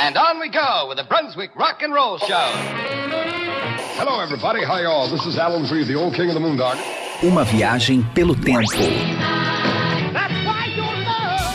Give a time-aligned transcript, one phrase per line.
[0.00, 2.50] And on we go with the Brunswick Rock and Roll Show.
[3.98, 4.62] Hello, everybody.
[4.62, 5.08] Hi, all.
[5.10, 6.78] This is Alan Freed, the old king of the Moondog.
[7.20, 8.78] Uma viagem pelo tempo.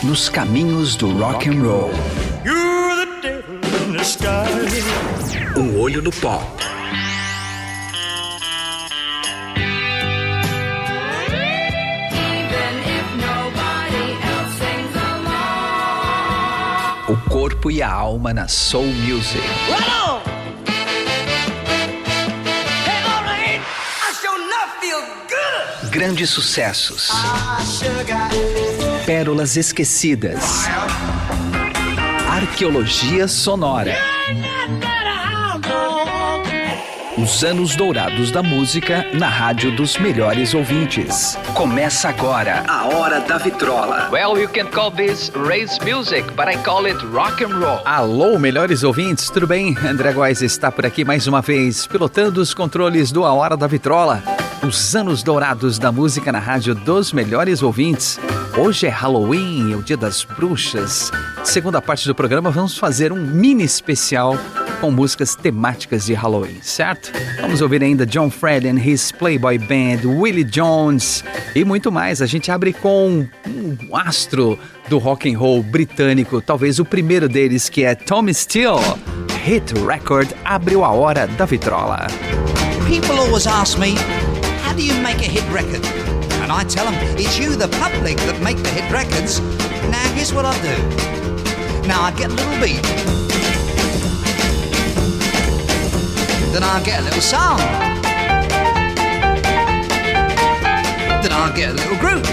[0.02, 1.90] Nos caminhos do rock and roll.
[5.56, 6.73] Um olho no pop.
[17.14, 19.40] O corpo e a alma na soul music.
[25.90, 27.08] Grandes sucessos.
[29.06, 30.64] Pérolas esquecidas.
[32.28, 33.96] Arqueologia sonora.
[37.16, 41.38] Os anos dourados da música na rádio dos melhores ouvintes.
[41.54, 44.10] Começa agora a Hora da Vitrola.
[44.10, 47.78] Well, you can call this race music, but I call it rock and roll.
[47.84, 49.76] Alô, melhores ouvintes, tudo bem?
[49.88, 53.68] André Góes está por aqui mais uma vez, pilotando os controles do A Hora da
[53.68, 54.20] Vitrola.
[54.66, 58.18] Os anos dourados da música na rádio dos melhores ouvintes.
[58.58, 61.12] Hoje é Halloween, é o dia das bruxas.
[61.44, 64.36] Segunda parte do programa, vamos fazer um mini especial
[64.84, 67.10] com músicas temáticas de Halloween, certo?
[67.40, 72.20] Vamos ouvir ainda John Fred and his Playboy Band, Willie Jones e muito mais.
[72.20, 74.58] A gente abre com um astro
[74.90, 78.76] do rock and roll britânico, talvez o primeiro deles, que é Tom Steele.
[79.42, 82.06] Hit Record abriu a hora da vitrola.
[82.86, 83.94] People always ask me,
[84.66, 85.82] how do you make a hit record?
[86.42, 89.40] And I tell them, it's you, the public, that make the hit records.
[89.90, 91.88] Now, here's what I do.
[91.88, 93.23] Now, I get a little beat.
[96.74, 97.58] I get a little song.
[101.22, 102.26] Then I get a little groove.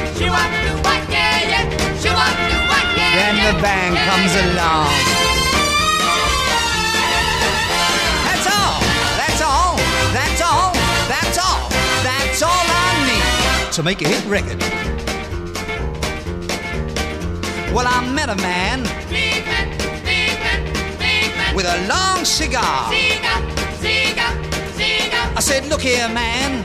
[3.14, 4.90] Then the band comes along.
[8.26, 8.82] That's all.
[9.22, 9.78] That's all.
[10.10, 10.74] That's all.
[11.08, 11.70] That's all.
[12.02, 14.60] That's all I need to make a hit record.
[17.72, 18.82] Well, I met a man
[21.56, 22.90] with a long cigar.
[25.52, 26.64] Said, Look here, man.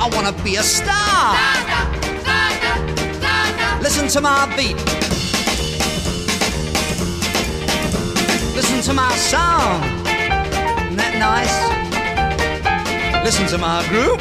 [0.00, 1.36] I want to be a star.
[3.82, 4.74] Listen to my beat.
[8.56, 9.82] Listen to my song.
[10.06, 11.56] Isn't that nice?
[13.22, 14.18] Listen to my group.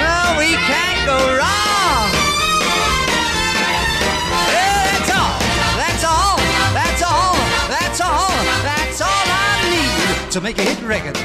[0.00, 1.73] No, we can't go wrong.
[10.34, 11.16] To make a hit record.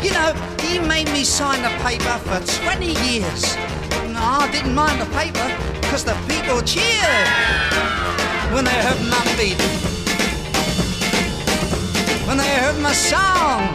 [0.00, 3.56] You know, he made me sign the paper for 20 years.
[4.06, 5.48] No, I didn't mind the paper
[5.80, 7.26] because the people cheered
[8.54, 9.58] when they heard my beat.
[12.28, 13.66] When they heard my song.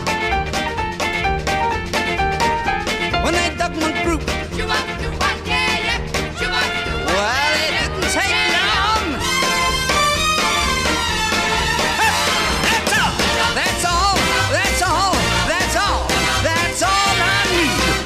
[3.26, 4.24] When they dug my group.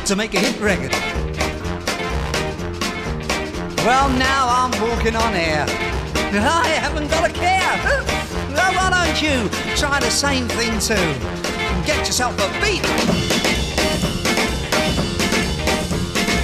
[0.08, 0.94] To make a hit record.
[3.84, 5.66] Well, now I'm walking on air.
[5.68, 8.04] I haven't got a care.
[8.58, 10.96] Well, why don't you try the same thing too?
[11.86, 12.82] Get yourself a beat.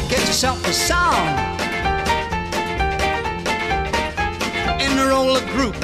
[0.09, 1.28] Get yourself a song.
[4.80, 5.75] Enroll a group.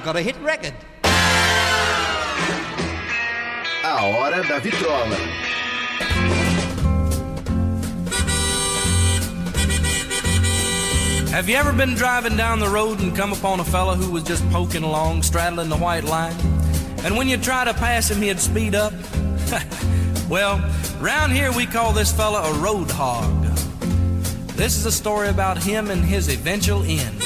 [0.00, 0.72] I got a hit record.
[3.84, 5.16] A Hora da Vitrola.
[11.28, 14.22] Have you ever been driving down the road and come upon a fella who was
[14.22, 16.34] just poking along, straddling the white line?
[17.04, 18.94] And when you try to pass him, he'd speed up?
[20.30, 20.66] well,
[20.98, 23.44] round here we call this fella a road hog.
[24.56, 27.19] This is a story about him and his eventual end.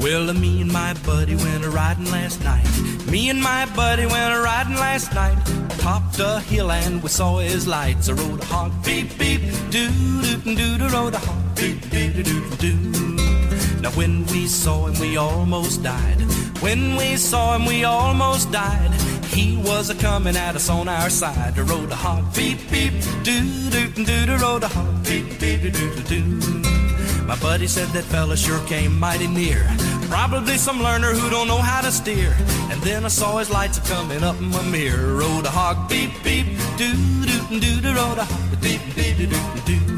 [0.00, 2.66] Well, me and my buddy went a riding last night.
[3.06, 5.36] Me and my buddy went a riding last night.
[5.78, 8.08] Topped a hill and we saw his lights.
[8.08, 9.90] A road hog, beep beep, doo
[10.22, 13.80] doo doo doo, road hog, beep beep doo doo doo.
[13.82, 16.20] Now when we saw him, we almost died.
[16.62, 18.92] When we saw him, we almost died.
[19.26, 21.56] He was a coming at us on our side.
[21.56, 26.02] The road hog, beep beep, doo doo doo doo, road hog, beep beep doo doo
[26.04, 26.59] doo.
[27.30, 29.64] My buddy said that fella sure came mighty near.
[30.08, 32.34] Probably some learner who don't know how to steer.
[32.72, 35.14] And then I saw his lights coming up in my mirror.
[35.14, 36.46] Rode a hog, beep, beep,
[36.76, 36.92] doo,
[37.22, 39.96] doo, doo, doo, rode a hog, beep, beep, doo, doo, doo.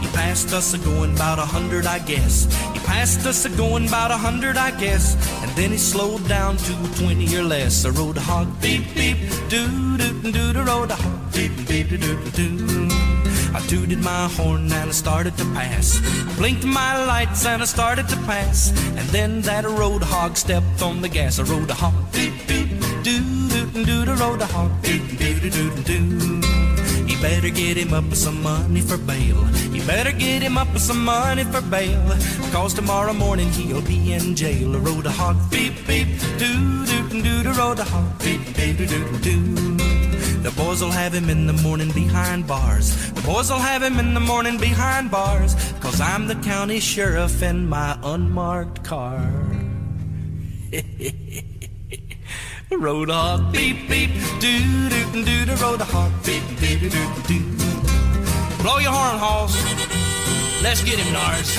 [0.00, 2.52] He passed us a going about a hundred, I guess.
[2.72, 5.14] He passed us a going about a hundred, I guess.
[5.44, 7.84] And then he slowed down to twenty or less.
[7.84, 9.16] I rode a hog, beep, beep,
[9.48, 13.01] doo, doo, doo, doo, rode a hog, beep, beep, doo, doo, doo.
[13.54, 16.00] I tooted my horn and I started to pass.
[16.28, 18.70] I blinked my lights and I started to pass.
[18.96, 21.38] And then that road hog stepped on the gas.
[21.38, 22.70] I rode a hog, beep, beep,
[23.02, 26.40] doo, doo, doo, doo, rode a hog, beep, beep, doo, doo, doo.
[27.06, 29.46] He better get him up with some money for bail.
[29.70, 32.02] You better get him up with some money for bail.
[32.52, 34.74] Cause tomorrow morning he'll be in jail.
[34.74, 36.08] I rode a hog, beep, beep,
[36.38, 40.01] doo, doo, doo, doo, rode a hog, beep, beep, doo, doo, doo.
[40.42, 43.12] The boys will have him in the morning behind bars.
[43.12, 45.54] The boys will have him in the morning behind bars.
[45.80, 49.20] Cause I'm the county sheriff in my unmarked car.
[52.72, 54.10] road hog, beep, beep,
[54.40, 57.62] doo, doo, doo, doo, road hog, beep, beep, doo, doo, doo.
[58.62, 59.54] Blow your horn, Halls.
[60.62, 61.56] Let's get him, Nars.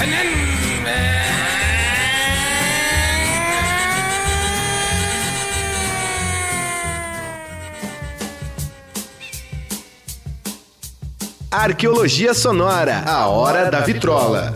[11.54, 14.56] Arqueologia Sonora, a hora da vitrola.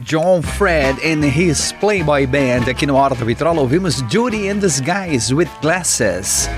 [0.00, 2.68] John Fred and his Playboy Band.
[2.68, 6.48] Aqui no Hora da Vitrola ouvimos Judy the Guys with Glasses.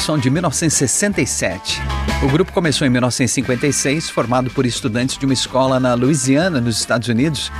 [0.00, 1.80] Som de 1967.
[2.20, 7.06] O grupo começou em 1956, formado por estudantes de uma escola na Louisiana, nos Estados
[7.06, 7.52] Unidos.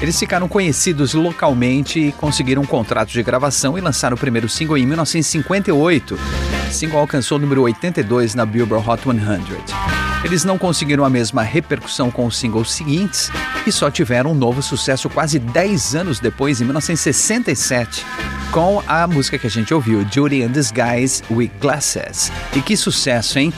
[0.00, 4.78] Eles ficaram conhecidos localmente e conseguiram um contrato de gravação e lançaram o primeiro single
[4.78, 6.14] em 1958.
[6.14, 10.05] O single alcançou o número 82 na Billboard Hot 100.
[10.26, 13.30] Eles não conseguiram a mesma repercussão com os singles seguintes
[13.64, 18.04] e só tiveram um novo sucesso quase 10 anos depois, em 1967,
[18.50, 22.32] com a música que a gente ouviu, Judy and Guys with Glasses.
[22.56, 23.52] E que sucesso, hein?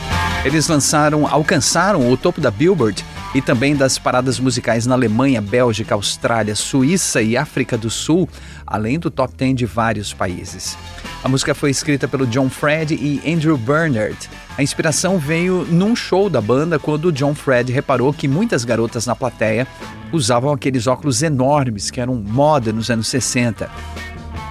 [0.44, 3.02] Eles lançaram, alcançaram o topo da Billboard
[3.34, 8.28] e também das paradas musicais na Alemanha, Bélgica, Austrália, Suíça e África do Sul,
[8.66, 10.76] além do top 10 de vários países.
[11.22, 14.30] A música foi escrita pelo John Fred e Andrew Bernard.
[14.56, 19.14] A inspiração veio num show da banda quando John Fred reparou que muitas garotas na
[19.14, 19.66] plateia
[20.12, 23.68] usavam aqueles óculos enormes que eram moda nos anos 60.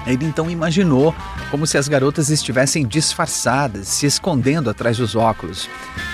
[0.05, 1.13] Ele então imaginou
[1.51, 5.69] como se as garotas estivessem disfarçadas, se escondendo atrás dos óculos.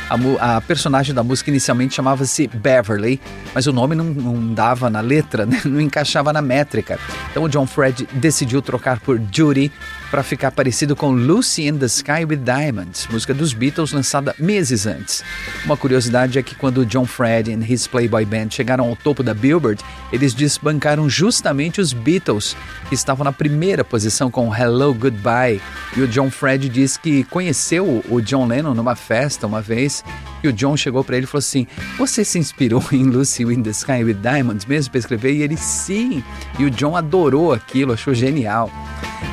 [0.10, 3.20] A, a personagem da música inicialmente chamava-se Beverly,
[3.54, 5.62] mas o nome não, não dava na letra, né?
[5.66, 7.00] não encaixava na métrica.
[7.32, 9.72] Então o John Fred decidiu trocar por Judy
[10.14, 14.86] para ficar parecido com Lucy in the Sky with Diamonds, música dos Beatles lançada meses
[14.86, 15.24] antes.
[15.66, 19.34] Uma curiosidade é que quando John Fred e his Playboy Band chegaram ao topo da
[19.34, 22.56] Billboard, eles desbancaram justamente os Beatles,
[22.88, 25.62] que estavam na primeira posição com Hello Goodbye.
[25.98, 29.93] E o John Fred diz que conheceu o John Lennon numa festa uma vez
[30.44, 33.62] e o John chegou para ele e falou assim: Você se inspirou em Lucy in
[33.62, 35.34] the Sky with Diamonds mesmo para escrever?
[35.34, 36.24] E ele sim.
[36.58, 38.72] E o John adorou aquilo, achou genial.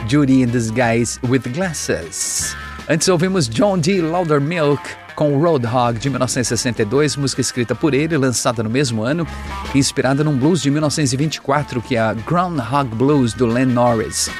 [0.08, 2.54] Judy and the Guys with Glasses.
[2.88, 4.02] Antes ouvimos John D.
[4.02, 4.82] Loudermilk
[5.14, 9.26] com Roadhog de 1962, música escrita por ele, lançada no mesmo ano,
[9.74, 14.30] inspirada num blues de 1924 que é a Groundhog Blues do Len Norris.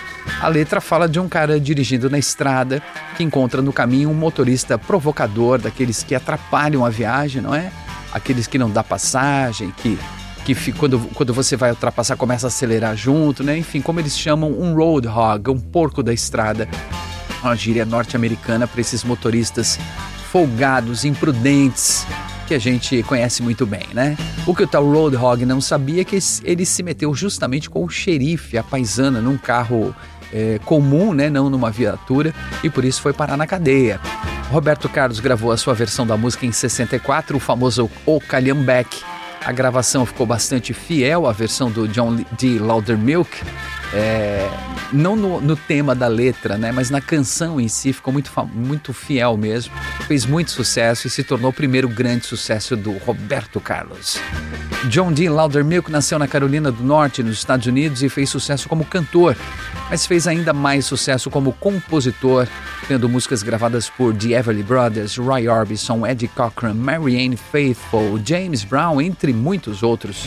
[0.40, 2.82] A letra fala de um cara dirigindo na estrada
[3.16, 7.72] que encontra no caminho um motorista provocador, daqueles que atrapalham a viagem, não é?
[8.12, 9.98] Aqueles que não dá passagem, que
[10.44, 13.56] que quando, quando você vai ultrapassar começa a acelerar junto, né?
[13.56, 16.68] Enfim, como eles chamam um roadhog, um porco da estrada.
[17.42, 19.78] Uma gíria norte-americana para esses motoristas
[20.30, 22.06] folgados, imprudentes,
[22.46, 24.16] que a gente conhece muito bem, né?
[24.46, 27.88] O que o tal Roadhog não sabia é que ele se meteu justamente com o
[27.88, 29.94] xerife, a paisana, num carro
[30.32, 31.28] é, comum, né?
[31.30, 34.00] Não numa viatura, e por isso foi parar na cadeia.
[34.50, 39.00] Roberto Carlos gravou a sua versão da música em 64, o famoso O Calhambeck,
[39.44, 42.58] a gravação ficou bastante fiel à versão do John D.
[42.58, 43.30] Loudermilk,
[43.92, 44.48] é,
[44.92, 48.92] não no, no, tema da letra, né, mas na canção em si ficou muito, muito
[48.92, 49.72] fiel mesmo.
[50.06, 54.18] Fez muito sucesso e se tornou o primeiro grande sucesso do Roberto Carlos.
[54.88, 55.28] John D.
[55.28, 59.36] Loudermilk nasceu na Carolina do Norte, nos Estados Unidos, e fez sucesso como cantor,
[59.90, 62.48] mas fez ainda mais sucesso como compositor,
[62.88, 69.00] tendo músicas gravadas por The Everly Brothers, Roy Orbison, Eddie Cochran, Marianne Faithfull, James Brown,
[69.02, 70.26] entre muitos outros.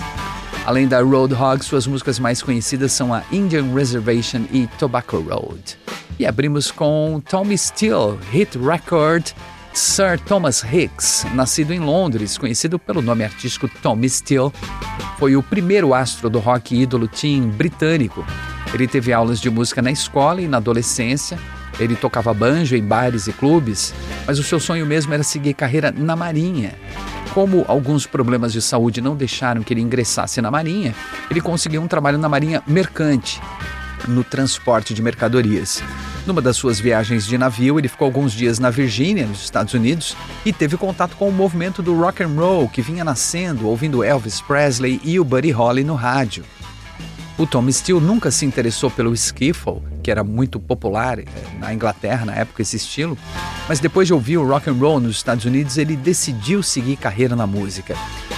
[0.66, 5.78] Além da Roadhog, suas músicas mais conhecidas são a Indian Reservation e Tobacco Road.
[6.18, 9.32] E abrimos com Tommy Steele, hit record
[9.74, 14.52] Sir Thomas Hicks, nascido em Londres, conhecido pelo nome artístico Tommy Steele,
[15.18, 18.26] foi o primeiro astro do rock ídolo teen britânico.
[18.74, 21.38] Ele teve aulas de música na escola e na adolescência.
[21.80, 23.94] Ele tocava banjo em bares e clubes,
[24.26, 26.74] mas o seu sonho mesmo era seguir carreira na Marinha.
[27.34, 30.94] Como alguns problemas de saúde não deixaram que ele ingressasse na Marinha,
[31.32, 33.42] ele conseguiu um trabalho na Marinha Mercante,
[34.08, 35.82] no transporte de mercadorias.
[36.28, 40.16] Numa das suas viagens de navio, ele ficou alguns dias na Virgínia, nos Estados Unidos,
[40.46, 44.40] e teve contato com o movimento do rock and roll que vinha nascendo, ouvindo Elvis
[44.40, 46.46] Presley e o Buddy Holly no rádio.
[47.36, 51.26] O Tom Steele nunca se interessou pelo skiffle, que era muito popular eh,
[51.60, 53.18] na Inglaterra na época esse estilo,
[53.68, 57.36] mas depois de ouvir o rock and roll nos Estados Unidos, ele decidiu seguir carreira
[57.36, 57.96] na música.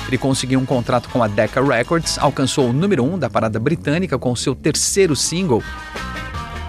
[0.08, 3.60] Ele conseguiu um contrato com a Decca Records, alcançou o número 1 um da parada
[3.60, 5.62] britânica com seu terceiro single.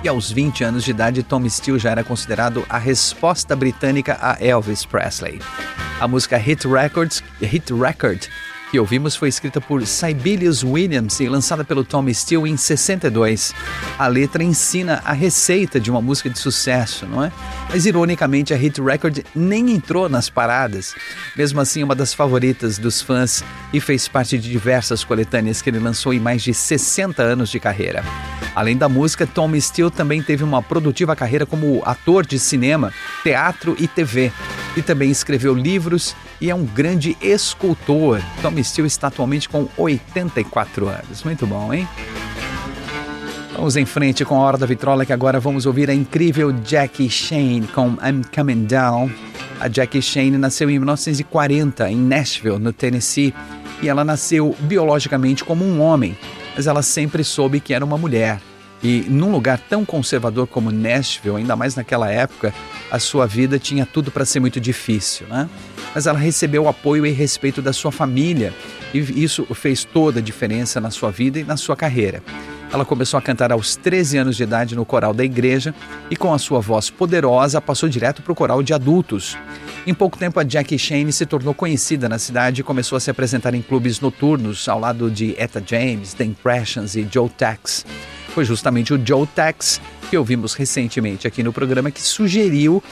[0.03, 4.37] E aos 20 anos de idade, Tom Steele já era considerado a resposta britânica a
[4.45, 5.39] Elvis Presley.
[6.01, 8.27] A música Hit Records, Hit Record
[8.77, 13.55] que ouvimos foi escrita por Sibelius Williams e lançada pelo Tom Steele em 62.
[13.99, 17.33] A letra ensina a receita de uma música de sucesso, não é?
[17.71, 20.95] Mas ironicamente a hit record nem entrou nas paradas.
[21.35, 23.43] Mesmo assim, uma das favoritas dos fãs
[23.73, 27.59] e fez parte de diversas coletâneas que ele lançou em mais de 60 anos de
[27.59, 28.05] carreira.
[28.55, 32.93] Além da música, Tom Steele também teve uma produtiva carreira como ator de cinema,
[33.23, 34.31] teatro e TV.
[34.77, 38.21] E também escreveu livros e é um grande escultor.
[38.43, 41.25] Tom Steele está atualmente com 84 anos.
[41.25, 41.89] Muito bom, hein?
[43.57, 47.09] Vamos em frente com a Hora da Vitrola, que agora vamos ouvir a incrível Jackie
[47.09, 49.11] Shane com I'm Coming Down.
[49.59, 53.35] A Jackie Shane nasceu em 1940 em Nashville, no Tennessee,
[53.81, 56.17] e ela nasceu biologicamente como um homem,
[56.55, 58.41] mas ela sempre soube que era uma mulher.
[58.83, 62.53] E num lugar tão conservador como Nashville, ainda mais naquela época,
[62.91, 65.49] a sua vida tinha tudo para ser muito difícil, né?
[65.95, 68.53] Mas ela recebeu o apoio e respeito da sua família,
[68.93, 72.23] e isso fez toda a diferença na sua vida e na sua carreira.
[72.73, 75.75] Ela começou a cantar aos 13 anos de idade no coral da igreja
[76.11, 79.39] e, com a sua voz poderosa, passou direto para o coral de adultos.
[79.87, 83.11] Em pouco tempo, a Jackie Shane se tornou conhecida na cidade e começou a se
[83.11, 87.87] apresentar em clubes noturnos ao lado de Etta James, The Impressions e Joe Tex.
[88.37, 92.85] Foi justamente o Joe Tex, que ouvimos recentemente aqui no programa, que sugeriu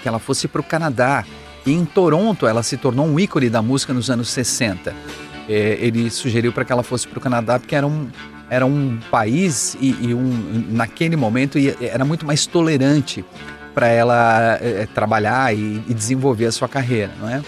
[0.00, 1.22] que ela fosse para o Canadá.
[1.66, 4.94] E em Toronto, ela se tornou um ícone da música nos anos 60.
[5.46, 8.08] É, ele sugeriu para que ela fosse para o Canadá porque era um,
[8.48, 13.22] era um país e, e um, naquele momento era muito mais tolerante
[13.74, 17.42] para ela é, trabalhar e, e, desenvolver a sua carreira, não é?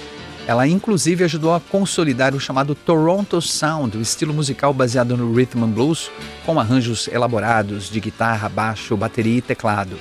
[0.46, 5.62] Ela inclusive ajudou a consolidar o chamado Toronto Sound, o estilo musical baseado no rhythm
[5.62, 6.10] and blues,
[6.44, 9.96] com arranjos elaborados de guitarra, baixo, bateria e teclado.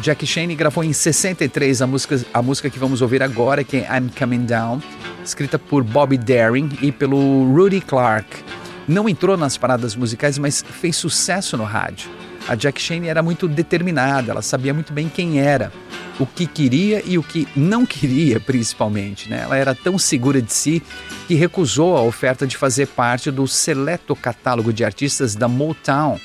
[0.00, 3.88] Jack Shane gravou em 63 a música, a música que vamos ouvir agora, que é
[3.96, 4.80] I'm Coming Down,
[5.24, 8.44] escrita por Bobby Darin e pelo Rudy Clark.
[8.86, 12.08] Não entrou nas paradas musicais, mas fez sucesso no rádio.
[12.48, 15.70] A Jack Shane era muito determinada, ela sabia muito bem quem era,
[16.18, 19.28] o que queria e o que não queria, principalmente.
[19.28, 19.42] Né?
[19.42, 20.82] Ela era tão segura de si
[21.26, 26.18] que recusou a oferta de fazer parte do seleto catálogo de artistas da Motown.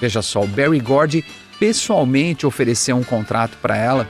[0.00, 1.22] Veja só, o Barry Gordy
[1.60, 4.08] pessoalmente ofereceu um contrato para ela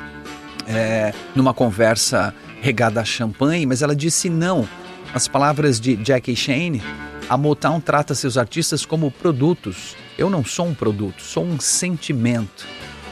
[0.68, 4.68] é, numa conversa regada a champanhe, mas ela disse não.
[5.12, 6.82] As palavras de Jackie Shane,
[7.28, 9.96] a Motown trata seus artistas como produtos.
[10.18, 12.66] Eu não sou um produto, sou um sentimento.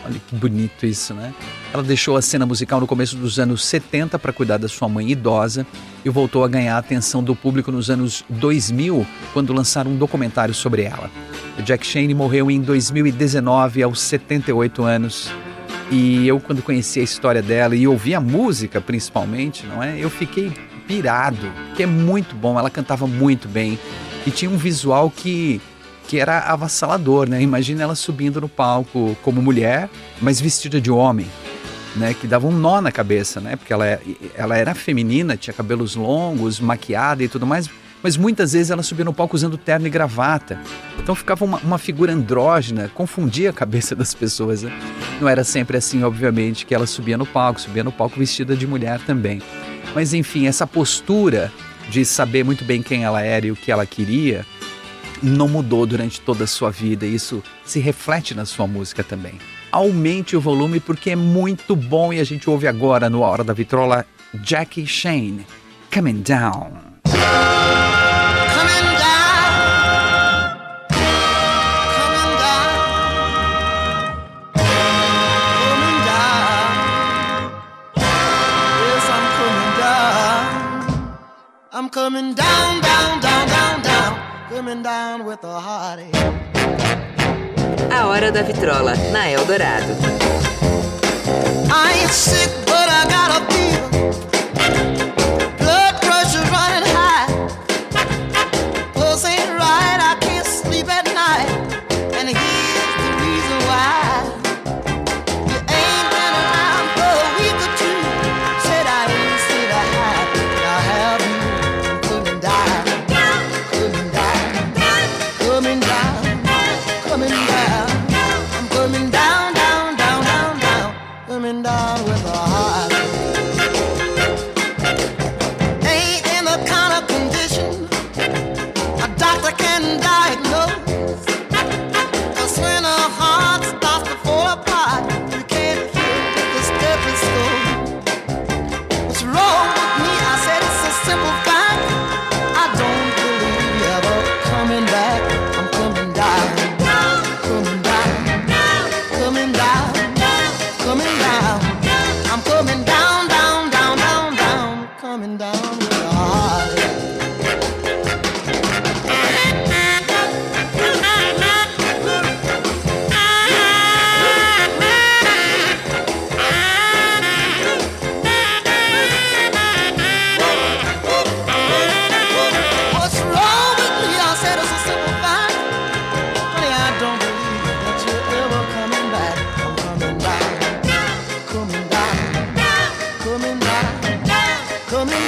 [0.05, 1.33] Olha que bonito isso, né?
[1.73, 5.13] Ela deixou a cena musical no começo dos anos 70 para cuidar da sua mãe
[5.13, 5.65] idosa
[6.05, 10.53] e voltou a ganhar a atenção do público nos anos 2000, quando lançaram um documentário
[10.53, 11.09] sobre ela.
[11.57, 15.31] O Jack Shane morreu em 2019, aos 78 anos.
[15.93, 19.97] E eu, quando conheci a história dela e ouvi a música, principalmente, não é?
[19.97, 20.53] Eu fiquei
[20.89, 22.59] pirado, que é muito bom.
[22.59, 23.79] Ela cantava muito bem
[24.27, 25.61] e tinha um visual que
[26.07, 27.43] que era avassalador, né?
[27.43, 31.27] Imagina ela subindo no palco como mulher, mas vestida de homem,
[31.97, 32.15] né?
[32.15, 33.57] Que dava um nó na cabeça, né?
[33.57, 34.01] Porque ela, é,
[34.35, 37.69] ela era feminina, tinha cabelos longos, maquiada e tudo mais,
[38.03, 40.61] mas muitas vezes ela subia no palco usando terno e gravata.
[40.99, 44.63] Então ficava uma, uma figura andrógena, confundia a cabeça das pessoas.
[44.63, 44.73] Né?
[45.21, 48.67] Não era sempre assim, obviamente, que ela subia no palco, subia no palco vestida de
[48.67, 49.43] mulher também.
[49.95, 51.53] Mas enfim, essa postura
[51.89, 54.45] de saber muito bem quem ela era e o que ela queria
[55.27, 57.05] não mudou durante toda a sua vida.
[57.05, 59.35] Isso se reflete na sua música também.
[59.71, 63.53] Aumente o volume porque é muito bom e a gente ouve agora no Hora da
[63.53, 64.07] Vitrola
[64.43, 65.47] Jackie Shane,
[65.93, 66.87] Coming Down.
[81.73, 82.81] I'm coming down,
[87.91, 89.95] a Hora da Vitrola, na Eldorado.
[91.71, 93.89] I ain't sick, but I got a fever.
[95.59, 96.86] Blood pressure running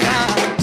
[0.01, 0.58] coming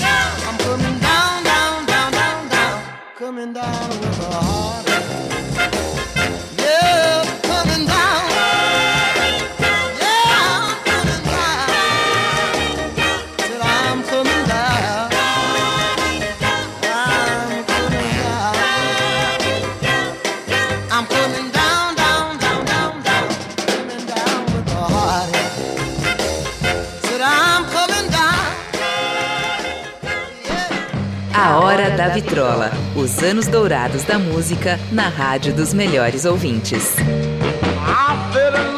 [32.36, 32.70] Vitrola.
[32.98, 36.98] Os anos dourados da música na Rádio dos Melhores Ouvintes.
[36.98, 38.76] I fell in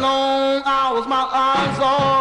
[0.00, 2.17] long hours, my eyes are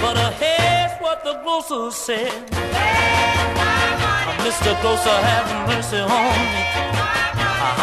[0.00, 2.32] but uh, here's what the grocer said.
[4.44, 4.72] Mr.
[4.80, 6.62] Grocer, have mercy on me.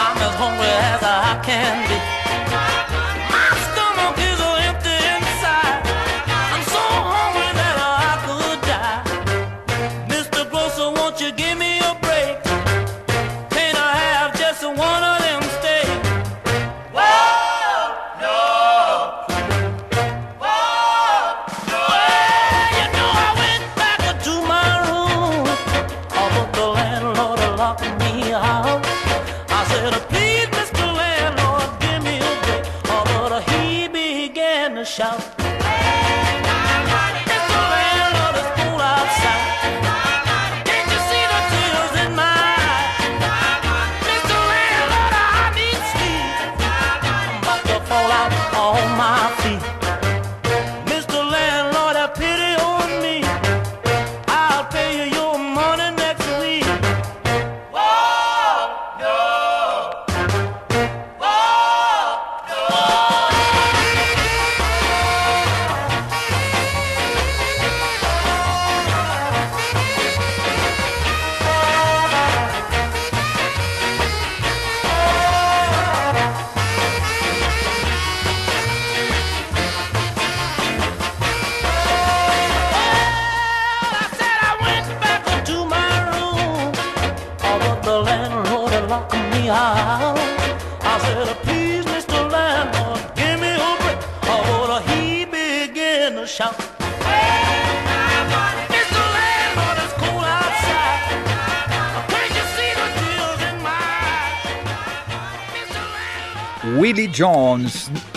[0.03, 1.96] I'm as hungry as I can be.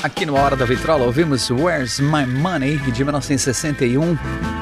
[0.02, 4.16] Aqui no Hora da Vitrola ouvimos Where's My Money de 1961.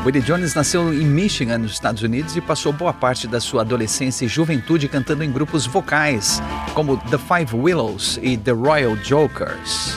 [0.05, 4.25] Willie Jones nasceu em Michigan, nos Estados Unidos, e passou boa parte da sua adolescência
[4.25, 6.43] e juventude cantando em grupos vocais,
[6.75, 9.97] como The Five Willows e The Royal Jokers.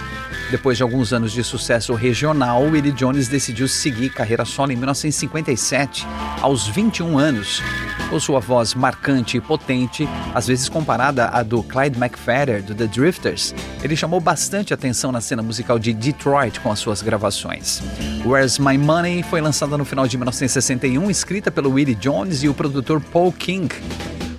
[0.51, 6.05] Depois de alguns anos de sucesso regional, Willie Jones decidiu seguir carreira solo em 1957,
[6.39, 7.63] aos 21 anos.
[8.11, 12.85] Com sua voz marcante e potente, às vezes comparada à do Clyde McPhatter do The
[12.87, 17.81] Drifters, ele chamou bastante atenção na cena musical de Detroit com as suas gravações.
[18.25, 22.53] Where's My Money foi lançada no final de 1961, escrita pelo Willie Jones e o
[22.53, 23.73] produtor Paul King.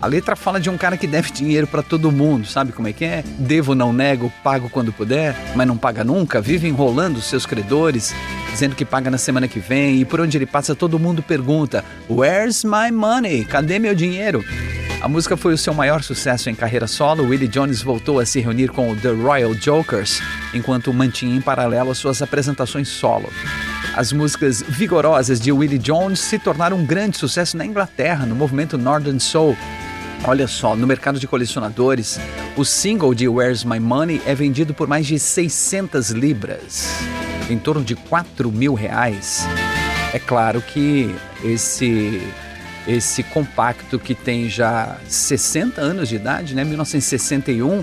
[0.02, 2.92] A letra fala de um cara que deve dinheiro pra todo mundo, sabe como é
[2.92, 3.24] que é?
[3.38, 8.12] Devo, não nego, pago quando puder, mas não paga nunca, vive enrolando seus credores,
[8.52, 11.84] dizendo que paga na semana que vem e por onde ele passa todo mundo pergunta:
[12.08, 13.44] Where's my money?
[13.44, 14.44] Cadê meu dinheiro?
[15.00, 17.24] A música foi o seu maior sucesso em carreira solo.
[17.24, 20.22] Willie Jones voltou a se reunir com o The Royal Jokers,
[20.54, 23.28] enquanto mantinha em paralelo as suas apresentações solo.
[23.96, 28.78] As músicas vigorosas de Willie Jones se tornaram um grande sucesso na Inglaterra, no movimento
[28.78, 29.56] Northern Soul.
[30.24, 32.20] Olha só, no mercado de colecionadores,
[32.56, 36.86] o single de Where's My Money é vendido por mais de 600 libras,
[37.50, 39.46] em torno de 4 mil reais.
[40.12, 42.20] É claro que esse
[42.86, 47.82] esse compacto que tem já 60 anos de idade, né, 1961,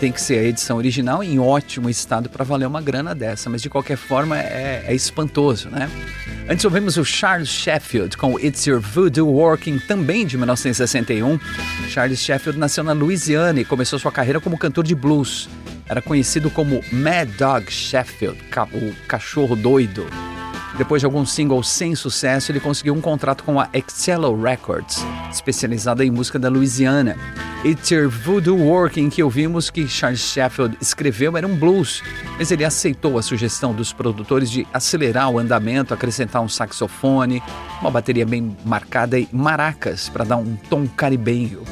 [0.00, 3.62] tem que ser a edição original em ótimo estado para valer uma grana dessa, mas
[3.62, 5.88] de qualquer forma é, é espantoso, né?
[6.48, 11.38] Antes ouvimos o Charles Sheffield com It's Your Voodoo Working, também de 1961.
[11.88, 15.48] Charles Sheffield nasceu na Louisiana e começou sua carreira como cantor de blues.
[15.92, 18.38] Era conhecido como Mad Dog Sheffield,
[18.72, 20.06] o cachorro doido.
[20.78, 26.02] Depois de alguns singles sem sucesso, ele conseguiu um contrato com a Excello Records, especializada
[26.02, 27.14] em música da Louisiana.
[27.62, 32.02] It's Your Voodoo Working, que ouvimos que Charles Sheffield escreveu, era um blues,
[32.38, 37.42] mas ele aceitou a sugestão dos produtores de acelerar o andamento, acrescentar um saxofone,
[37.82, 41.62] uma bateria bem marcada e maracas para dar um tom caribenho.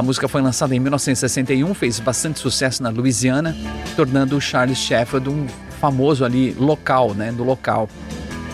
[0.00, 3.54] A música foi lançada em 1961, fez bastante sucesso na Louisiana,
[3.94, 5.46] tornando o Charles Sheffield um
[5.78, 7.86] famoso ali local, né, do local.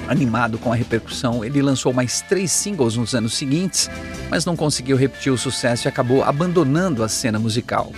[0.08, 3.90] Animado com a repercussão, ele lançou mais três singles nos anos seguintes,
[4.30, 7.92] mas não conseguiu repetir o sucesso e acabou abandonando a cena musical.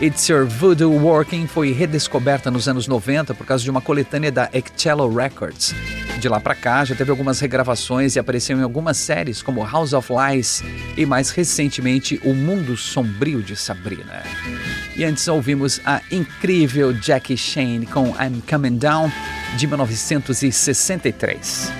[0.00, 4.48] It's Your Voodoo Working foi redescoberta nos anos 90 por causa de uma coletânea da
[4.52, 5.74] Excello Records.
[6.18, 9.92] De lá para cá, já teve algumas regravações e apareceu em algumas séries como House
[9.92, 10.62] of Lies
[10.96, 14.22] e mais recentemente O Mundo Sombrio de Sabrina.
[14.96, 19.10] E antes ouvimos a incrível Jackie Shane com I'm Coming Down
[19.60, 21.70] de 1963.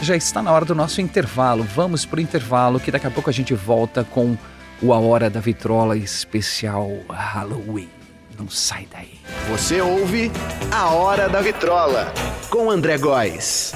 [0.00, 1.64] Já está na hora do nosso intervalo.
[1.64, 4.38] Vamos para o intervalo que daqui a pouco a gente volta com
[4.80, 7.90] o A Hora da Vitrola especial Halloween.
[8.38, 9.20] Não sai daí.
[9.50, 10.32] Você ouve
[10.70, 12.10] A Hora da Vitrola
[12.48, 13.74] com André Góes.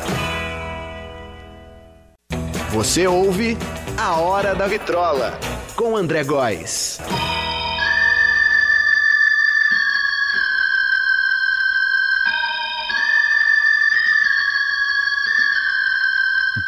[2.70, 3.58] Você ouve
[3.98, 5.38] A Hora da Vitrola
[5.76, 6.98] com André Góes.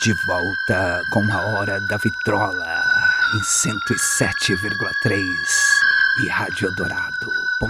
[0.02, 2.82] De volta com a Hora da Vitrola
[3.36, 5.22] em 107,3
[6.24, 7.68] e radiodorado.com.br.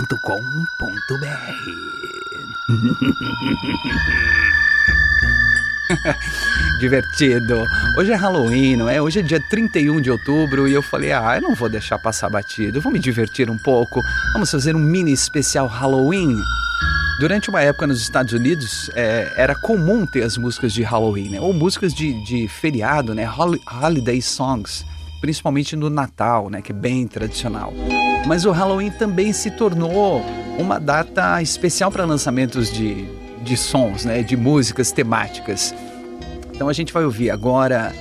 [6.80, 7.66] Divertido.
[7.98, 9.02] Hoje é Halloween, não é?
[9.02, 12.30] Hoje é dia 31 de outubro e eu falei: ah, eu não vou deixar passar
[12.30, 14.00] batido, vou me divertir um pouco.
[14.32, 16.40] Vamos fazer um mini especial Halloween.
[17.18, 21.40] Durante uma época nos Estados Unidos, é, era comum ter as músicas de Halloween, né?
[21.40, 23.28] ou músicas de, de feriado, né?
[23.82, 24.84] Holiday songs,
[25.20, 26.62] principalmente no Natal, né?
[26.62, 27.72] que é bem tradicional.
[28.26, 30.24] Mas o Halloween também se tornou
[30.58, 33.06] uma data especial para lançamentos de,
[33.42, 34.22] de sons, né?
[34.22, 35.74] de músicas temáticas.
[36.52, 37.92] Então a gente vai ouvir agora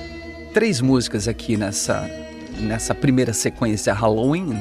[0.54, 2.10] três músicas aqui nessa,
[2.58, 4.54] nessa primeira sequência Halloween.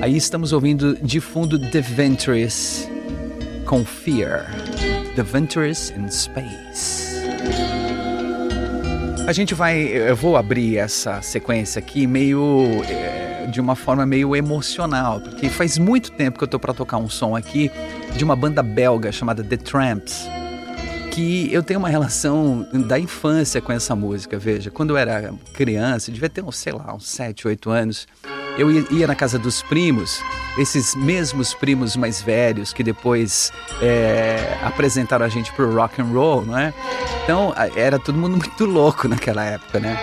[0.00, 2.95] Aí estamos ouvindo de fundo The Venturous
[3.66, 4.46] com Fear,
[5.16, 7.16] The Venturous in Space.
[9.26, 14.36] A gente vai, eu vou abrir essa sequência aqui meio é, de uma forma meio
[14.36, 17.68] emocional, porque faz muito tempo que eu tô para tocar um som aqui
[18.16, 20.28] de uma banda belga chamada The Tramps,
[21.10, 26.12] que eu tenho uma relação da infância com essa música, veja, quando eu era criança,
[26.12, 28.06] devia ter, sei lá, uns 7, 8 anos,
[28.56, 30.22] eu ia na casa dos primos,
[30.58, 36.44] esses mesmos primos mais velhos que depois é, apresentaram a gente pro rock and roll,
[36.44, 36.72] não é?
[37.24, 39.98] Então era todo mundo muito louco naquela época, né?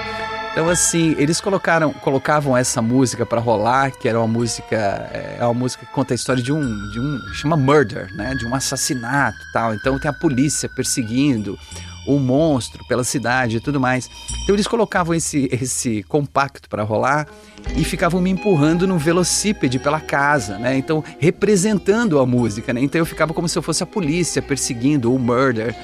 [0.51, 4.75] Então assim, eles colocaram, colocavam essa música para rolar, que era uma música,
[5.11, 6.61] é, é uma música que conta a história de um,
[6.91, 8.35] de um, chama murder, né?
[8.35, 9.73] De um assassinato, tal.
[9.73, 11.57] Então tem a polícia perseguindo
[12.05, 14.09] o monstro pela cidade e tudo mais.
[14.43, 17.27] Então eles colocavam esse, esse compacto para rolar
[17.75, 20.77] e ficavam me empurrando no velocípede pela casa, né?
[20.77, 22.81] Então representando a música, né?
[22.81, 25.75] Então eu ficava como se eu fosse a polícia perseguindo o murder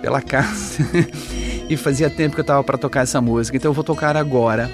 [0.00, 0.84] pela casa.
[1.68, 4.70] e fazia tempo que eu tava para tocar essa música, então eu vou tocar agora.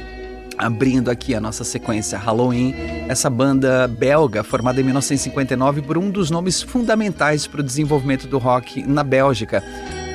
[0.56, 2.74] Abrindo aqui a nossa sequência Halloween,
[3.06, 8.38] essa banda belga formada em 1959 por um dos nomes fundamentais para o desenvolvimento do
[8.38, 9.62] rock na Bélgica,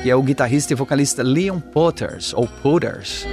[0.03, 3.25] que é o guitarrista e vocalista Leon Potters, ou Potters,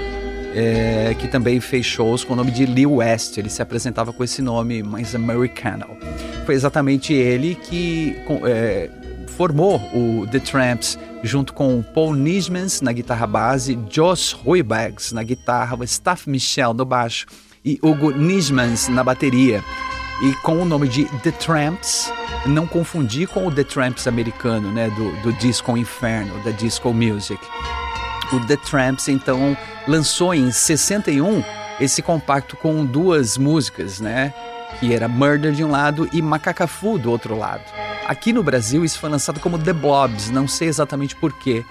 [0.54, 3.36] é, que também fez shows com o nome de Lee West.
[3.38, 5.84] Ele se apresentava com esse nome mais americano.
[6.46, 8.88] Foi exatamente ele que é,
[9.36, 15.76] formou o The Tramps junto com Paul Nismans na guitarra base, Josh Ruibags na guitarra,
[15.84, 17.26] Staff Michel no baixo
[17.64, 19.60] e Hugo Nismans na bateria.
[20.20, 22.12] E com o nome de The Tramps,
[22.46, 27.40] não confundir com o The Tramps americano, né, do, do Disco Inferno, da Disco Music.
[28.32, 29.56] O The Tramps então
[29.88, 31.42] lançou em 61
[31.80, 34.34] esse compacto com duas músicas, né,
[34.78, 37.64] que era Murder de um lado e Macacafu do outro lado.
[38.06, 41.64] Aqui no Brasil isso foi lançado como The Blobs, não sei exatamente porquê.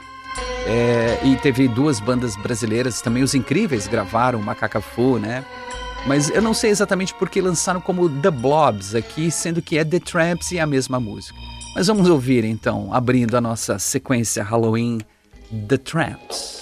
[0.66, 5.44] É, e teve duas bandas brasileiras também, os Incríveis gravaram Macacafu, né?
[6.06, 9.86] Mas eu não sei exatamente por que lançaram como The Blobs aqui, sendo que é
[9.86, 11.38] The Tramps e a mesma música.
[11.76, 15.00] Mas vamos ouvir então, abrindo a nossa sequência Halloween,
[15.68, 16.62] The Tramps.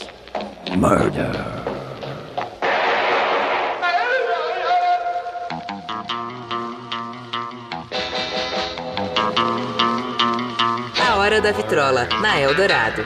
[0.76, 1.32] Murder.
[11.08, 13.06] A Hora da Vitrola, na Eldorado.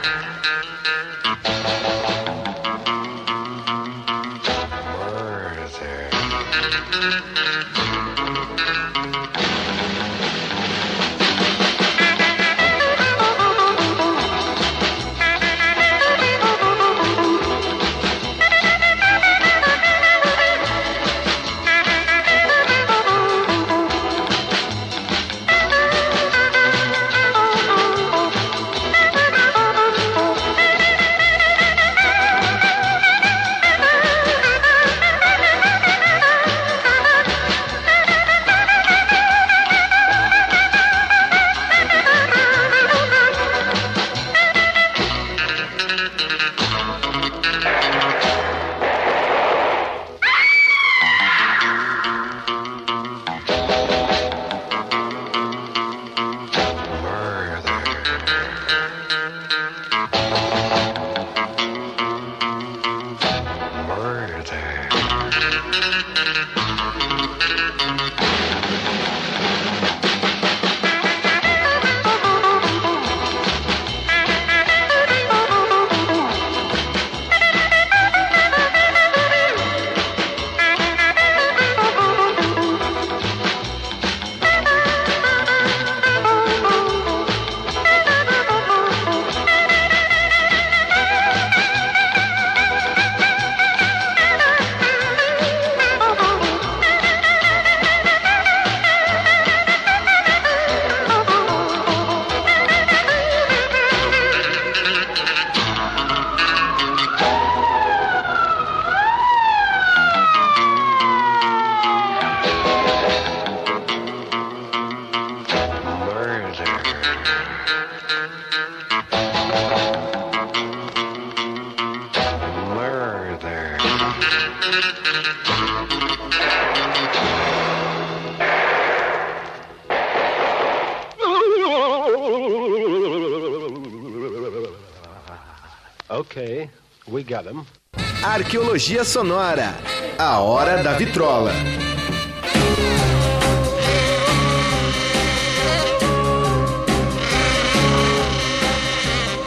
[138.82, 139.76] Arqueologia Sonora.
[140.18, 141.54] A Hora da Vitrola.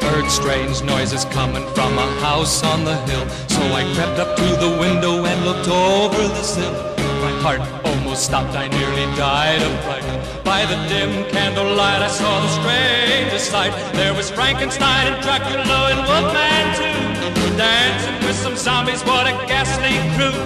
[0.02, 3.28] Heard strange noises coming from a house on the hill.
[3.48, 6.72] So I crept up to the window and looked over the sill.
[7.20, 10.04] My heart almost stopped, I nearly died of fright.
[10.44, 13.72] By the dim candlelight, I saw the strangest sight.
[13.94, 17.13] There was Frankenstein and Dracula and Wolfman too,
[17.56, 19.02] dancing with some zombies.
[19.04, 20.36] What a ghastly crew!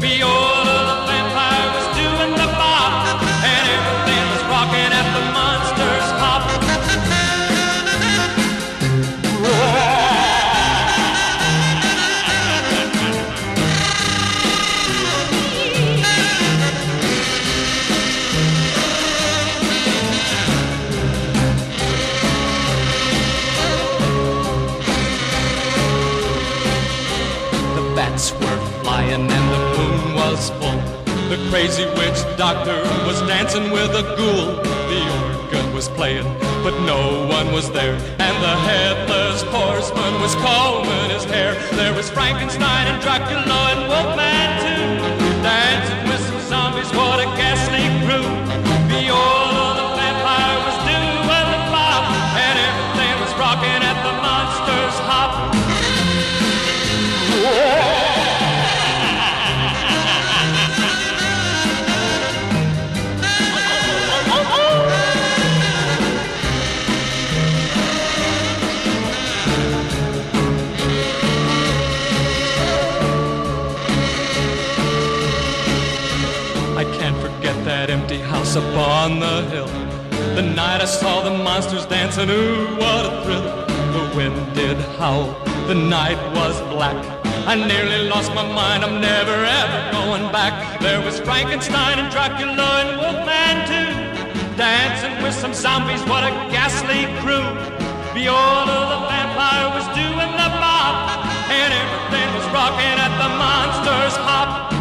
[0.00, 0.55] Viola the
[31.56, 34.56] crazy witch doctor was dancing with a ghoul.
[34.92, 36.30] The organ was playing,
[36.62, 37.94] but no one was there.
[38.18, 41.54] And the headless horseman was combing his hair.
[41.72, 44.55] There was Frankenstein and Dracula and Wolfman
[78.56, 79.68] upon the hill.
[80.34, 83.44] The night I saw the monsters dancing, ooh, what a thrill.
[83.92, 85.36] The wind did howl,
[85.68, 86.96] the night was black.
[87.46, 90.80] I nearly lost my mind, I'm never ever going back.
[90.80, 93.92] There was Frankenstein and Dracula and Wolfman too.
[94.56, 97.44] Dancing with some zombies, what a ghastly crew.
[98.16, 100.96] Viola the vampire was doing the bop,
[101.52, 104.75] and everything was rocking at the monster's hop.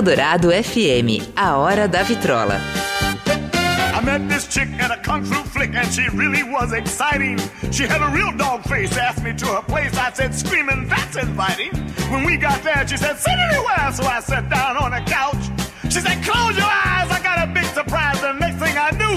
[0.00, 2.58] Eldorado FM, a hora da vitrola.
[3.92, 7.36] I met this chick at a kung fu flick and she really was exciting.
[7.70, 9.94] She had a real dog face, asked me to her place.
[9.98, 11.72] I said, screaming, that's inviting.
[12.10, 13.92] When we got there, she said, sit anywhere.
[13.92, 15.44] So I sat down on a couch.
[15.92, 18.18] She said, close your eyes, I got a big surprise.
[18.22, 19.14] The next thing I knew,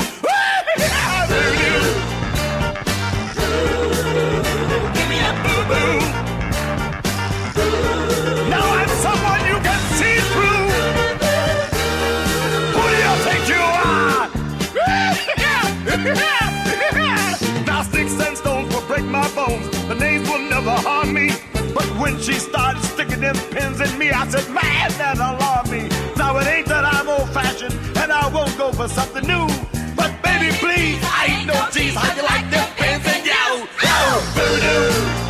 [21.13, 21.31] me.
[21.73, 25.87] But when she started sticking them pins in me, I said, man, that alarmed me.
[26.17, 29.47] Now it ain't that I'm old fashioned and I won't go for something new.
[29.95, 31.95] But baby, please, I ain't no tease.
[31.95, 33.67] How you like them pins in you?
[33.85, 35.22] Oh, voodoo.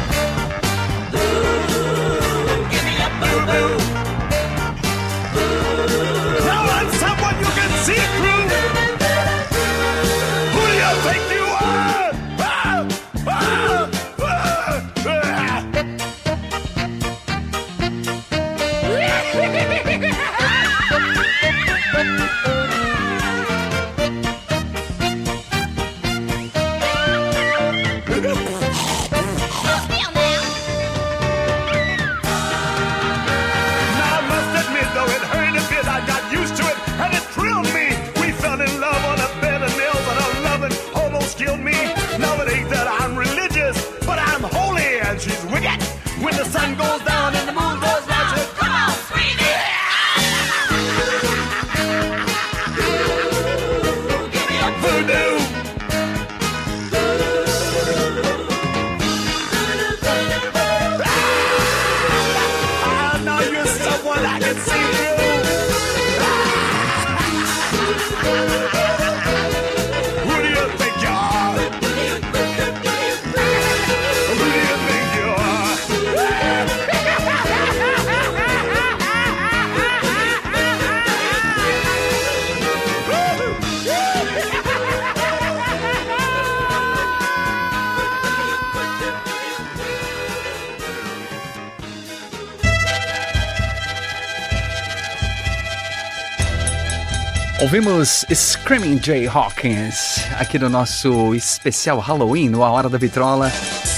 [97.73, 103.51] Ouvimos Screaming Jay Hawkins aqui no nosso especial Halloween, no A Hora da Vitrola.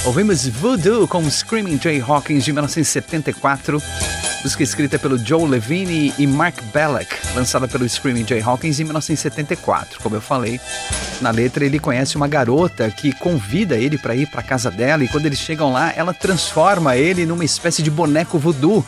[0.06, 3.84] Ouvimos Voodoo com Screaming Jay Hawkins de 1974,
[4.42, 7.06] música escrita pelo Joe Levine e Mark Belloc,
[7.36, 10.00] lançada pelo Screaming Jay Hawkins em 1974.
[10.02, 10.58] Como eu falei,
[11.20, 15.10] na letra ele conhece uma garota que convida ele para ir para casa dela e
[15.10, 18.86] quando eles chegam lá, ela transforma ele numa espécie de boneco voodoo.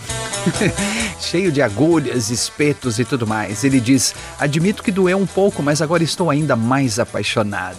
[1.20, 3.63] cheio de agulhas, espetos e tudo mais.
[3.63, 7.78] Ele diz: Admito que doeu um pouco, mas agora estou ainda mais apaixonado.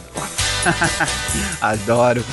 [1.61, 2.25] Adoro.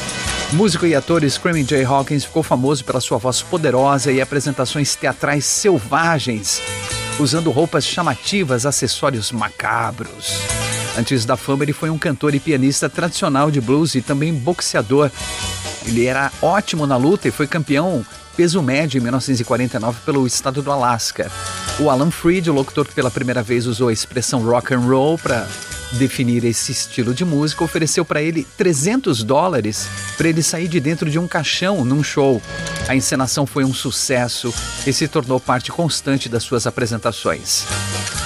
[0.51, 5.43] Músico e ator Screaming Jay Hawkins ficou famoso pela sua voz poderosa e apresentações teatrais
[5.45, 6.61] selvagens,
[7.19, 10.39] usando roupas chamativas, acessórios macabros.
[10.97, 15.11] Antes da fama, ele foi um cantor e pianista tradicional de blues e também boxeador.
[15.85, 20.71] Ele era ótimo na luta e foi campeão peso médio em 1949 pelo estado do
[20.71, 21.31] Alasca.
[21.79, 25.17] O Alan Freed, o locutor que pela primeira vez usou a expressão rock and roll
[25.17, 25.47] para
[25.93, 31.09] definir esse estilo de música, ofereceu para ele 300 dólares para ele sair de dentro
[31.09, 32.41] de um caixão num show.
[32.87, 34.53] A encenação foi um sucesso
[34.85, 37.65] e se tornou parte constante das suas apresentações.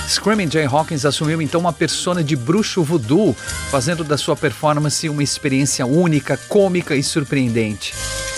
[0.08, 3.36] Screaming Jay Hawkins assumiu então uma persona de bruxo voodoo,
[3.70, 7.94] fazendo da sua performance uma experiência única, cômica e surpreendente.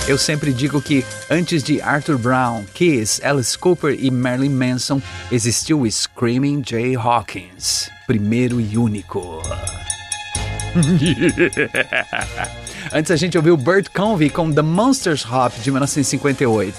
[0.08, 5.90] Eu sempre digo que antes de Arthur Brown, Kiss, Alice Cooper e Marilyn Manson, existiu
[5.90, 9.42] Screaming Jay Hawkins, primeiro e único.
[12.92, 16.76] Antes a gente ouviu Bert Convey com The Monsters Hop de 1958.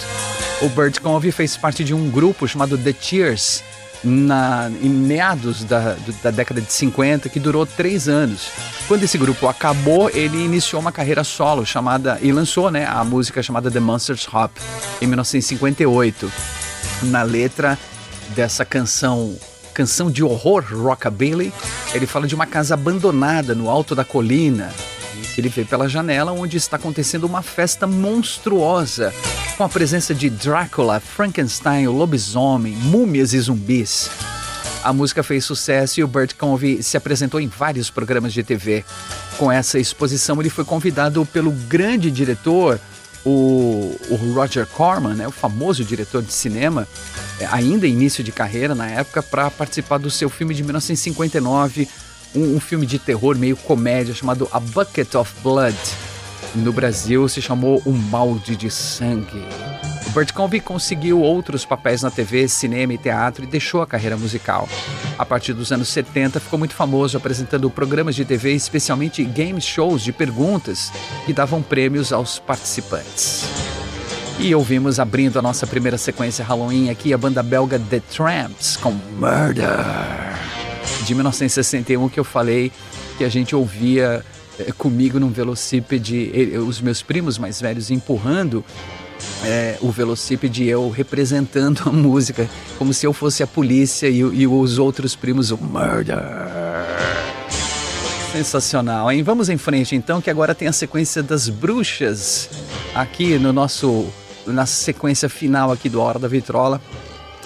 [0.62, 3.62] O Bert Convey fez parte de um grupo chamado The Cheers,
[4.04, 8.50] na, em meados da, da década de 50, que durou três anos.
[8.88, 13.42] Quando esse grupo acabou, ele iniciou uma carreira solo chamada e lançou né, a música
[13.42, 14.56] chamada The Monsters Hop
[15.00, 16.32] em 1958.
[17.02, 17.78] Na letra
[18.30, 19.36] dessa canção,
[19.74, 21.52] canção de horror rockabilly,
[21.94, 24.72] ele fala de uma casa abandonada no alto da colina
[25.36, 29.12] ele vê pela janela onde está acontecendo uma festa monstruosa
[29.56, 34.10] com a presença de Drácula, Frankenstein, lobisomem, múmias e zumbis.
[34.82, 38.84] A música fez sucesso e o Burt Convey se apresentou em vários programas de TV.
[39.38, 42.80] Com essa exposição, ele foi convidado pelo grande diretor,
[43.24, 46.88] o, o Roger Corman, né, o famoso diretor de cinema,
[47.38, 51.88] eh, ainda início de carreira na época, para participar do seu filme de 1959,
[52.34, 55.76] um, um filme de terror meio comédia chamado A Bucket of Blood.
[56.54, 59.42] No Brasil se chamou Um Balde de Sangue.
[60.06, 64.16] O Burt Convey conseguiu outros papéis na TV, cinema e teatro e deixou a carreira
[64.16, 64.68] musical.
[65.18, 70.02] A partir dos anos 70 ficou muito famoso apresentando programas de TV, especialmente game shows
[70.02, 70.92] de perguntas
[71.24, 73.44] que davam prêmios aos participantes.
[74.38, 78.90] E ouvimos abrindo a nossa primeira sequência Halloween aqui a banda belga The Tramps com
[79.18, 80.51] Murder
[81.04, 82.72] de 1961 que eu falei
[83.18, 84.24] que a gente ouvia
[84.58, 88.64] eh, comigo num velocípede, os meus primos mais velhos empurrando
[89.44, 92.48] eh, o velocípede eu representando a música,
[92.78, 96.18] como se eu fosse a polícia e, e os outros primos o murder.
[98.32, 99.22] Sensacional, hein?
[99.22, 102.48] Vamos em frente então, que agora tem a sequência das bruxas
[102.94, 104.06] aqui no nosso
[104.46, 106.80] na sequência final aqui do Hora da Vitrola.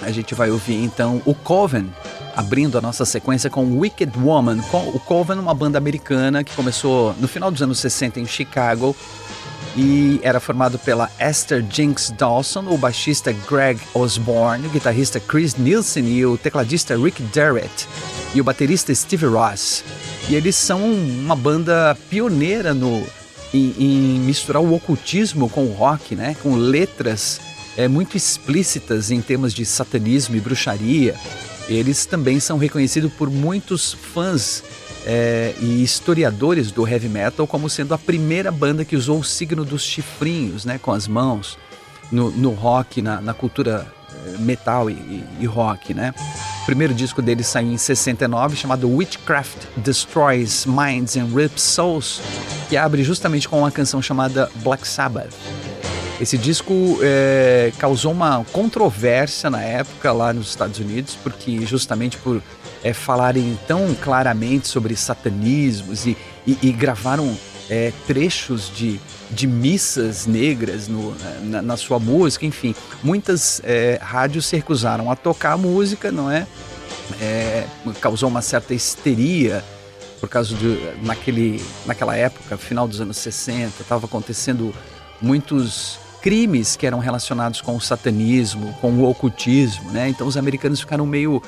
[0.01, 1.89] A gente vai ouvir então o Coven,
[2.37, 4.59] abrindo a nossa sequência com Wicked Woman.
[4.93, 8.95] O Coven, uma banda americana que começou no final dos anos 60 em Chicago
[9.75, 16.07] e era formado pela Esther Jinx Dawson, o baixista Greg Osborne, o guitarrista Chris Nielsen
[16.07, 17.87] e o tecladista Rick Derrett
[18.35, 19.83] e o baterista Steve Ross.
[20.29, 23.03] E eles são uma banda pioneira no
[23.53, 26.35] em, em misturar o ocultismo com o rock, né?
[26.43, 27.39] Com letras
[27.77, 31.15] é, muito explícitas em temas de satanismo e bruxaria.
[31.69, 34.63] Eles também são reconhecidos por muitos fãs
[35.05, 39.65] é, e historiadores do heavy metal como sendo a primeira banda que usou o signo
[39.65, 41.57] dos chifrinhos, né, com as mãos,
[42.11, 43.85] no, no rock, na, na cultura
[44.25, 46.13] eh, metal e, e- e rock, né?
[46.63, 52.21] O primeiro disco deles saiu em 69, chamado Witchcraft Destroys Minds and Rips Souls,
[52.69, 55.33] que abre justamente com uma canção chamada Black Sabbath.
[56.19, 62.41] Esse disco eh, causou uma controvérsia na época lá nos Estados Unidos, porque justamente por
[62.83, 67.37] eh, falarem tão claramente sobre satanismos e, e- e gravaram
[67.69, 68.99] eh, trechos de,
[69.29, 75.15] de missas negras no- na, na sua música, enfim, muitas eh, rádios se recusaram a
[75.15, 76.47] tocar a música, não é?
[77.21, 77.63] Eh,
[78.01, 79.63] causou uma certa histeria
[80.19, 84.73] por causa de naquele naquela época, final dos anos 60, estava acontecendo
[85.21, 90.09] muitos crimes que eram relacionados com o satanismo, com o ocultismo, né?
[90.09, 91.41] Então os americanos ficaram meio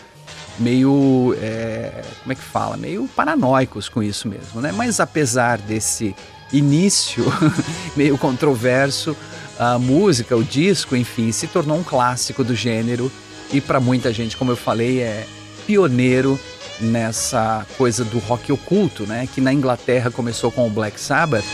[0.58, 4.72] meio é, como é que fala, meio paranoicos com isso mesmo, né?
[4.72, 6.16] Mas apesar desse
[6.52, 7.26] início
[7.96, 9.16] meio controverso,
[9.58, 13.12] a música, o disco, enfim, se tornou um clássico do gênero
[13.52, 15.26] e para muita gente, como eu falei, é
[15.66, 16.40] pioneiro
[16.80, 19.28] nessa coisa do rock oculto, né?
[19.34, 21.46] Que na Inglaterra começou com o Black Sabbath,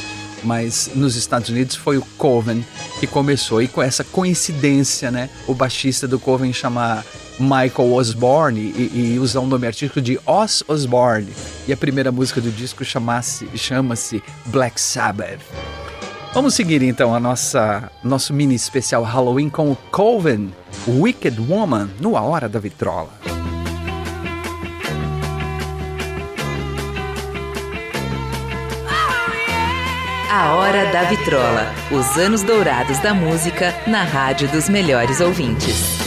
[0.46, 2.66] mas nos Estados Unidos foi o Coven
[3.00, 5.30] que começou e com essa coincidência, né?
[5.48, 7.04] O baixista do Coven chamar
[7.40, 11.28] Michael Osborne e, e usar o nome artístico de Oz Osborne
[11.68, 15.42] e a primeira música do disco chama-se Black Sabbath.
[16.34, 20.54] Vamos seguir então a nossa nosso mini especial Halloween com o Coven,
[20.88, 23.45] Wicked Woman, no A Hora da Vitrola.
[30.38, 31.74] A Hora da Vitrola.
[31.90, 36.05] Os anos dourados da música na rádio dos melhores ouvintes.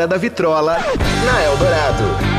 [0.00, 0.78] Hora da Vitrola
[1.26, 2.29] na Eldorado.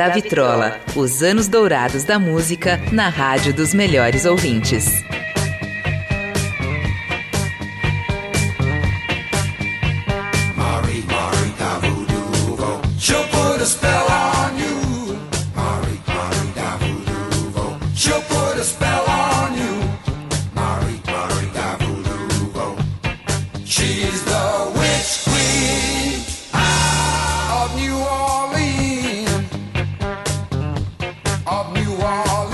[0.00, 0.80] Da Vitrola.
[0.96, 5.04] Os anos dourados da música na rádio dos melhores ouvintes.
[32.10, 32.49] Of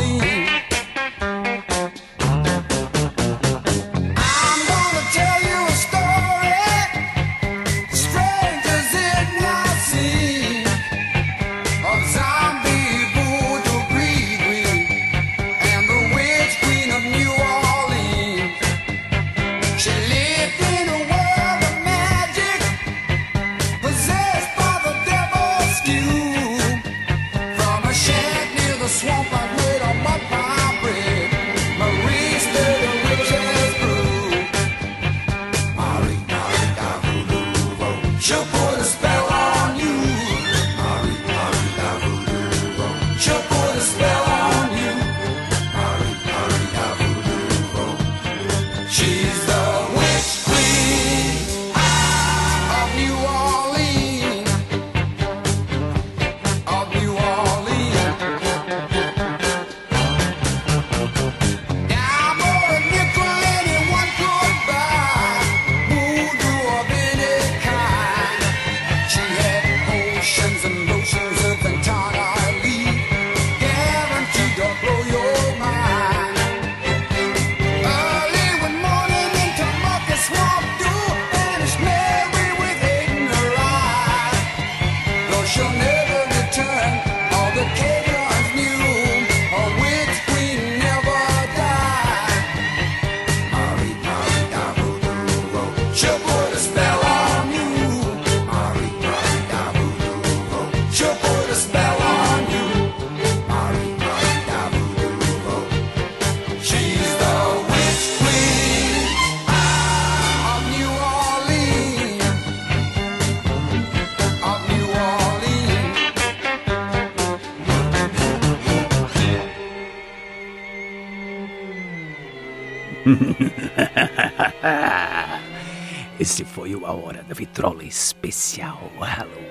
[126.19, 129.47] Esse foi o A Hora da Vitrola especial Halloween.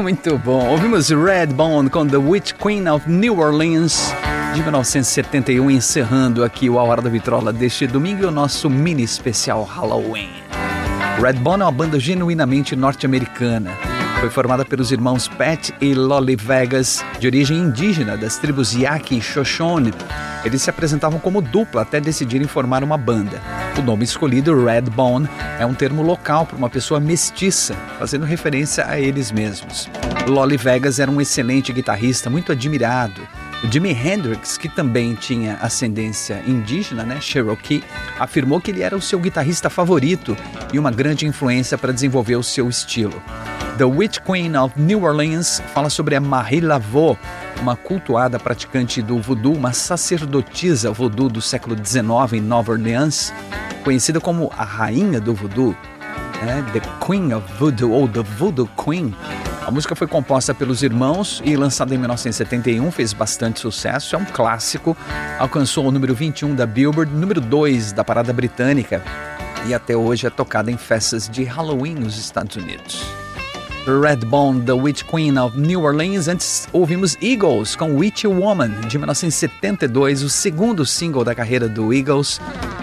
[0.00, 0.68] Muito bom.
[0.68, 4.14] Ouvimos Redbone com The Witch Queen of New Orleans
[4.54, 9.02] de 1971, encerrando aqui o A Hora da Vitrola deste domingo e o nosso mini
[9.02, 10.30] especial Halloween.
[11.20, 13.72] Redbone é uma banda genuinamente norte-americana.
[14.20, 19.22] Foi formada pelos irmãos Pat e Lolly Vegas, de origem indígena das tribos Yaqui e
[19.22, 19.94] Shoshone.
[20.44, 23.40] Eles se apresentavam como dupla até decidirem formar uma banda.
[23.78, 25.28] O nome escolhido, Redbone,
[25.60, 29.88] é um termo local para uma pessoa mestiça, fazendo referência a eles mesmos.
[30.26, 33.22] Lolly Vegas era um excelente guitarrista, muito admirado.
[33.70, 37.84] Jimi Hendrix, que também tinha ascendência indígena, né, Cherokee,
[38.18, 40.36] afirmou que ele era o seu guitarrista favorito
[40.72, 43.22] e uma grande influência para desenvolver o seu estilo.
[43.78, 47.16] The Witch Queen of New Orleans fala sobre a Marie Laveau,
[47.60, 53.32] uma cultuada praticante do voodoo, uma sacerdotisa voodoo do século XIX em Nova Orleans,
[53.84, 55.76] conhecida como a rainha do voodoo,
[56.42, 56.64] né?
[56.72, 59.14] The Queen of Voodoo ou The Voodoo Queen.
[59.64, 64.24] A música foi composta pelos irmãos e lançada em 1971, fez bastante sucesso, é um
[64.24, 64.96] clássico,
[65.38, 69.04] alcançou o número 21 da Billboard, número 2 da parada britânica
[69.68, 73.27] e até hoje é tocada em festas de Halloween nos Estados Unidos.
[73.88, 76.28] Redbone, The Witch Queen of New Orleans.
[76.28, 82.40] Antes ouvimos Eagles com Witch Woman, de 1972, o segundo single da carreira do Eagles.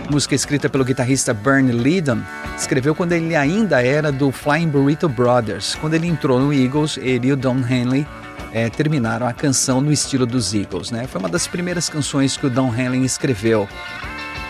[0.10, 2.22] Música escrita pelo guitarrista Bernie Leadon.
[2.58, 5.76] Escreveu quando ele ainda era do Flying Burrito Brothers.
[5.76, 8.08] Quando ele entrou no Eagles, ele e o Don Henley
[8.52, 10.90] eh, terminaram a canção no estilo dos Eagles.
[10.90, 11.06] Né?
[11.08, 13.70] Foi uma das primeiras canções que o Don Henley escreveu.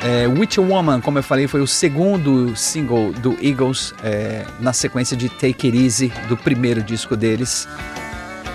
[0.08, 5.18] É, Witch Woman, como eu falei, foi o segundo single do Eagles é, na sequência
[5.18, 7.68] de Take It Easy, do primeiro disco deles,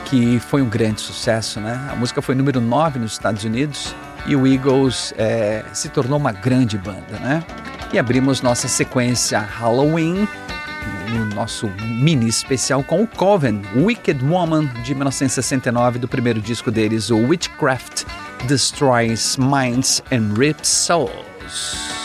[0.05, 1.89] que foi um grande sucesso, né?
[1.91, 3.93] A música foi número 9 nos Estados Unidos
[4.29, 7.43] e o Eagles é, se tornou uma grande banda, né?
[7.93, 10.29] E abrimos nossa sequência Halloween,
[11.09, 17.11] no nosso mini especial com o Coven, Wicked Woman, de 1969, do primeiro disco deles,
[17.11, 18.05] o Witchcraft
[18.47, 21.30] Destroys Minds and Rips Souls.
[21.51, 22.00] Peace.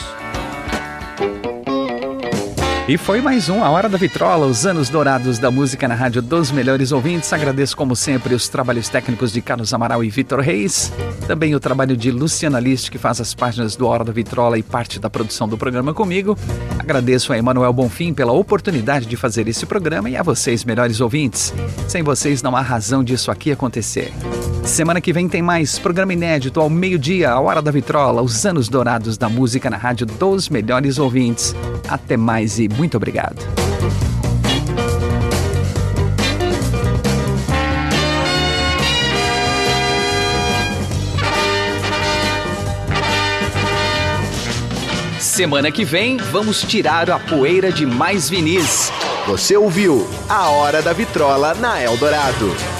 [2.87, 6.21] E foi mais um A Hora da Vitrola, os anos dourados da música na rádio
[6.21, 7.33] dos melhores ouvintes.
[7.33, 10.93] Agradeço, como sempre, os trabalhos técnicos de Carlos Amaral e Vitor Reis.
[11.25, 14.59] Também o trabalho de Luciana List, que faz as páginas do A Hora da Vitrola
[14.59, 16.37] e parte da produção do programa comigo.
[16.77, 21.51] Agradeço a Emanuel Bonfim pela oportunidade de fazer esse programa e a vocês, melhores ouvintes.
[21.87, 24.13] Sem vocês não há razão disso aqui acontecer.
[24.63, 28.67] Semana que vem tem mais programa inédito ao meio-dia, a Hora da Vitrola, os anos
[28.67, 31.55] dourados da música na rádio dos melhores ouvintes.
[31.87, 33.45] Até mais e muito obrigado.
[45.19, 48.89] Semana que vem, vamos tirar a poeira de mais vinis.
[49.27, 52.74] Você ouviu A Hora da Vitrola na Eldorado.